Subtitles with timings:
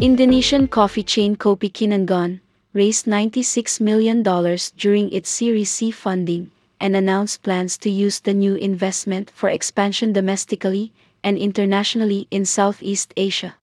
[0.00, 2.40] Indonesian coffee chain Kopi Kenangan
[2.72, 6.50] raised $96 million during its Series C funding
[6.80, 10.90] and announced plans to use the new investment for expansion domestically
[11.22, 13.56] and internationally in Southeast Asia.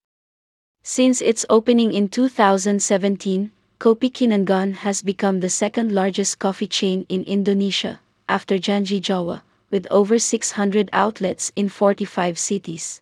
[0.84, 7.24] Since its opening in 2017, Kopi Kenangan has become the second largest coffee chain in
[7.24, 13.02] Indonesia, after Janji Jiwa, with over 600 outlets in 45 cities.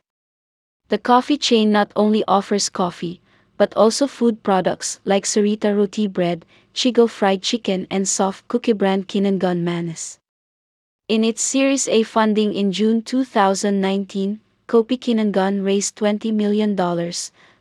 [0.88, 3.20] The coffee chain not only offers coffee,
[3.58, 9.08] but also food products like Cerita Roti bread, Chigo fried chicken and soft cookie brand
[9.08, 10.20] Kenangan Manis.
[11.08, 16.76] In its Series A funding in June 2019, Kopi Kenangan raised $20 million,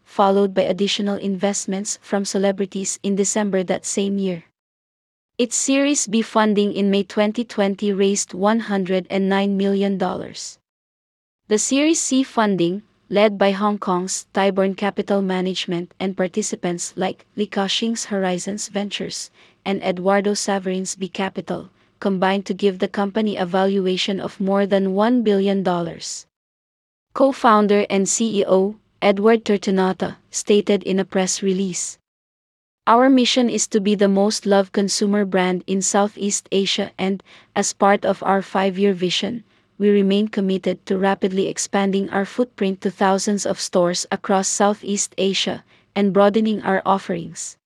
[0.02, 4.44] followed by additional investments from celebrities in December that same year.
[5.36, 9.98] Its Series B funding in May 2020 raised $109 million.
[9.98, 12.82] The Series C funding,
[13.14, 19.30] led by Hong Kong's Tybourne Capital Management and participants like Li Ka-shing's Horizons Ventures
[19.64, 24.98] and Eduardo Saverin's B Capital, combined to give the company a valuation of more than
[24.98, 25.62] $1 billion.
[27.14, 31.98] Co-founder and CEO, Edward Tirtanata, stated in a press release.
[32.88, 37.22] Our mission is to be the most loved consumer brand in Southeast Asia and,
[37.54, 39.44] as part of our five-year vision,
[39.78, 45.64] we remain committed to rapidly expanding our footprint to thousands of stores across Southeast Asia
[45.94, 47.56] and broadening our offerings.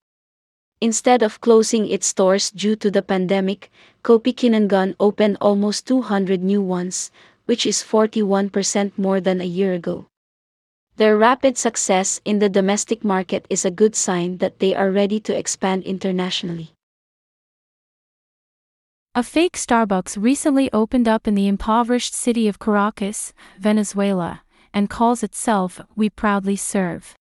[0.80, 3.70] Instead of closing its stores due to the pandemic,
[4.04, 7.10] Kopi Kenangan opened almost 200 new ones,
[7.46, 10.06] which is 41% more than a year ago.
[10.96, 15.20] Their rapid success in the domestic market is a good sign that they are ready
[15.20, 16.72] to expand internationally.
[19.18, 25.24] A fake Starbucks recently opened up in the impoverished city of Caracas, Venezuela, and calls
[25.24, 27.16] itself We Proudly Serve.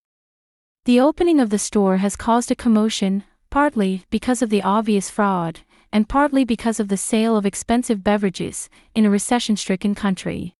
[0.85, 5.61] The opening of the store has caused a commotion, partly because of the obvious fraud,
[5.91, 10.53] and partly because of the sale of expensive beverages in a recession stricken country.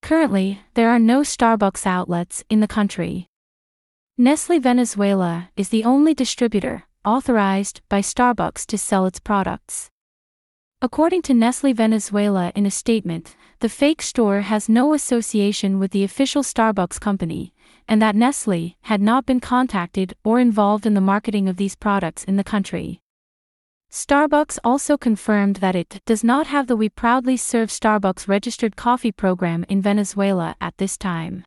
[0.00, 3.26] Currently, there are no Starbucks outlets in the country.
[4.16, 9.90] Nestle Venezuela is the only distributor authorized by Starbucks to sell its products.
[10.82, 16.04] According to Nestle Venezuela in a statement, the fake store has no association with the
[16.04, 17.54] official Starbucks company,
[17.88, 22.24] and that Nestle had not been contacted or involved in the marketing of these products
[22.24, 23.00] in the country.
[23.90, 29.12] Starbucks also confirmed that it does not have the We Proudly Serve Starbucks registered coffee
[29.12, 31.42] program in Venezuela at this time.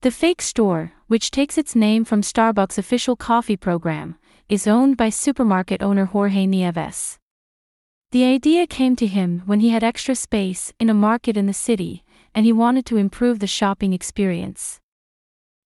[0.00, 4.16] The fake store, which takes its name from Starbucks' official coffee program,
[4.48, 7.20] is owned by supermarket owner Jorge Nieves.
[8.12, 11.54] The idea came to him when he had extra space in a market in the
[11.54, 14.80] city, and he wanted to improve the shopping experience.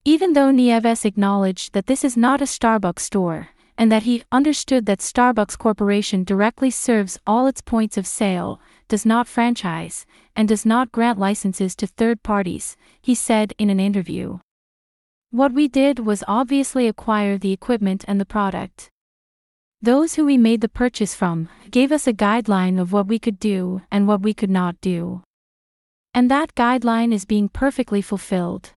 [0.05, 4.87] Even though Nieves acknowledged that this is not a Starbucks store, and that he understood
[4.87, 10.06] that Starbucks Corporation directly serves all its points of sale, does not franchise,
[10.37, 14.39] and does not grant licenses to third parties, he said in an interview.
[15.33, 18.93] What we did was obviously acquire the equipment and the product.
[19.82, 23.38] Those who we made the purchase from gave us a guideline of what we could
[23.38, 25.22] do and what we could not do.
[26.14, 28.72] And that guideline is being perfectly fulfilled.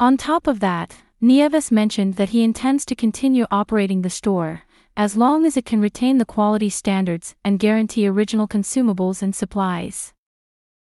[0.00, 4.62] On top of that, Nieves mentioned that he intends to continue operating the store,
[4.96, 10.12] as long as it can retain the quality standards and guarantee original consumables and supplies.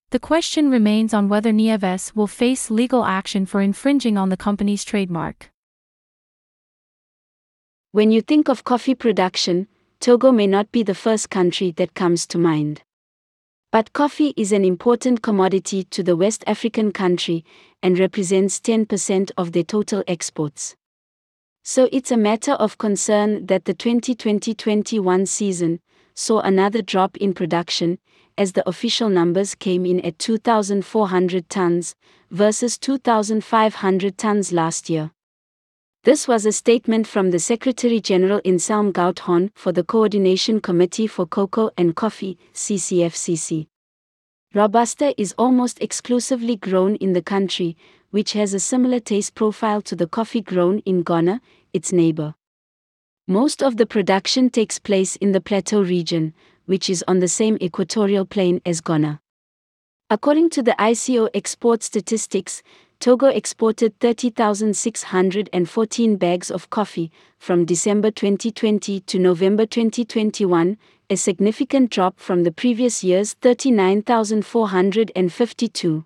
[0.09, 4.83] The question remains on whether Nieves will face legal action for infringing on the company's
[4.83, 5.52] trademark.
[7.93, 9.67] When you think of coffee production,
[9.99, 12.81] Togo may not be the first country that comes to mind.
[13.71, 17.45] But coffee is an important commodity to the West African country
[17.83, 20.75] and represents 10% of their total exports.
[21.61, 25.79] So it's a matter of concern that the 2020 21 season
[26.15, 27.99] saw another drop in production,
[28.39, 31.93] as the official numbers came in at 2,400 tons
[32.31, 35.11] versus 2,500 tons last year.
[36.03, 41.25] This was a statement from the Secretary General Inselm Gauthorn for the Coordination Committee for
[41.25, 43.67] Cocoa and Coffee, CCFCC.
[44.53, 47.77] Robusta is almost exclusively grown in the country,
[48.11, 51.39] which has a similar taste profile to the coffee grown in Ghana,
[51.71, 52.35] its neighbor.
[53.25, 56.33] Most of the production takes place in the Plateau region,
[56.65, 59.21] which is on the same equatorial plane as Ghana.
[60.09, 62.61] According to the ICO export statistics,
[63.03, 70.77] Togo exported 30,614 bags of coffee from December 2020 to November 2021,
[71.09, 76.05] a significant drop from the previous year's 39,452.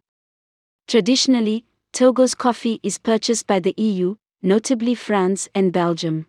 [0.88, 6.26] Traditionally, Togo's coffee is purchased by the EU, notably France and Belgium.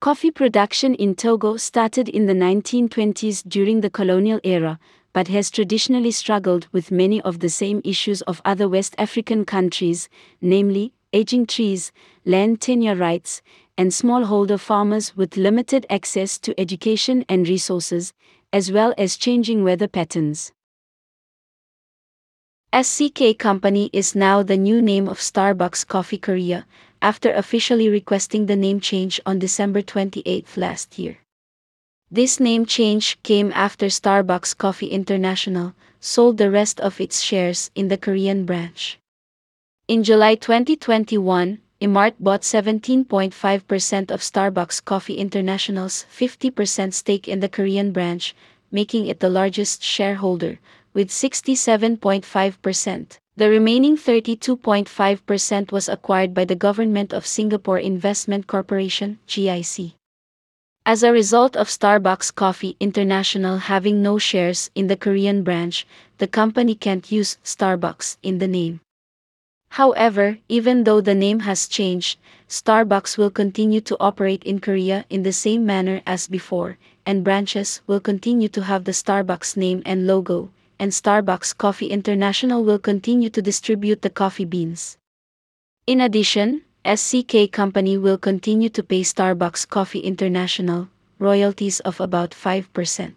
[0.00, 4.78] Coffee production in Togo started in the 1920s during the colonial era,
[5.12, 10.08] but has traditionally struggled with many of the same issues of other West African countries,
[10.40, 11.92] namely, aging trees,
[12.24, 13.42] land tenure rights,
[13.76, 18.12] and smallholder farmers with limited access to education and resources,
[18.52, 20.52] as well as changing weather patterns.
[22.74, 26.66] SCK Company is now the new name of Starbucks Coffee Korea,
[27.02, 31.18] after officially requesting the name change on December 28 last year.
[32.14, 37.88] This name change came after Starbucks Coffee International sold the rest of its shares in
[37.88, 38.98] the Korean branch.
[39.88, 47.92] In July 2021, Emart bought 17.5% of Starbucks Coffee International's 50% stake in the Korean
[47.92, 48.36] branch,
[48.70, 50.58] making it the largest shareholder,
[50.92, 53.18] with 67.5%.
[53.38, 59.94] The remaining 32.5% was acquired by the Government of Singapore Investment Corporation, GIC.
[60.84, 65.86] As a result of Starbucks Coffee International having no shares in the Korean branch,
[66.18, 68.80] the company can't use Starbucks in the name.
[69.70, 72.18] However, even though the name has changed,
[72.48, 77.80] Starbucks will continue to operate in Korea in the same manner as before, and branches
[77.86, 80.50] will continue to have the Starbucks name and logo,
[80.80, 84.98] and Starbucks Coffee International will continue to distribute the coffee beans.
[85.86, 90.88] In addition, SCK Company will continue to pay Starbucks Coffee International
[91.20, 93.14] royalties of about 5%.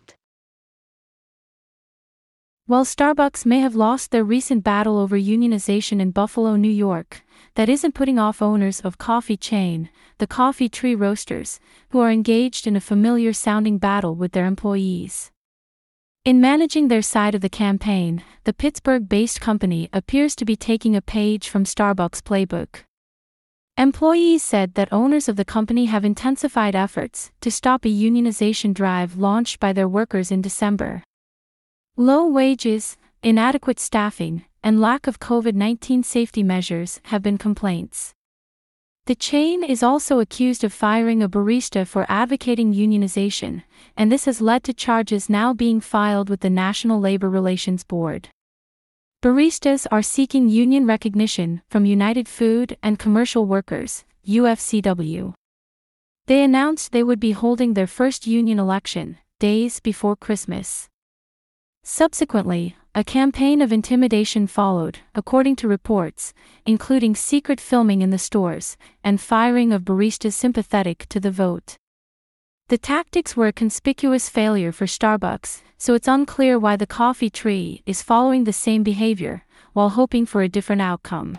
[2.68, 7.24] While Starbucks may have lost their recent battle over unionization in Buffalo, New York,
[7.56, 9.90] that isn't putting off owners of coffee chain,
[10.20, 11.60] the Coffee Tree Roasters,
[11.90, 15.32] who are engaged in a familiar sounding battle with their employees.
[16.24, 20.96] In managing their side of the campaign, the Pittsburgh based company appears to be taking
[20.96, 22.85] a page from Starbucks' playbook.
[23.77, 29.18] Employees said that owners of the company have intensified efforts to stop a unionization drive
[29.18, 31.04] launched by their workers in December.
[31.98, 38.13] Low wages, inadequate staffing, and lack of COVID 19 safety measures have been complaints.
[39.07, 43.63] The chain is also accused of firing a barista for advocating unionization,
[43.98, 48.30] and this has led to charges now being filed with the National Labor Relations Board.
[49.22, 55.34] Baristas are seeking union recognition from United Food and Commercial Workers, UFCW.
[56.28, 60.90] They announced they would be holding their first union election, days before Christmas.
[61.84, 66.34] Subsequently, a campaign of intimidation followed, according to reports,
[66.66, 71.78] including secret filming in the stores and firing of baristas sympathetic to the vote.
[72.68, 77.84] The tactics were a conspicuous failure for Starbucks, so it's unclear why the coffee tree
[77.86, 81.38] is following the same behavior, while hoping for a different outcome.